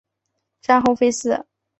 [0.61, 1.45] 战后废寺。